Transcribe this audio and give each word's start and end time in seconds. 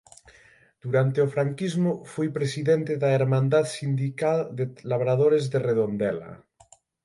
Durante 0.85 1.17
o 1.25 1.31
franquismo 1.35 1.91
foi 2.13 2.27
presidente 2.37 2.93
da 3.01 3.09
Hermandad 3.19 3.65
Sindical 3.77 4.39
de 4.57 4.65
Labradores 4.91 5.45
de 5.51 5.59
Redondela. 5.67 6.31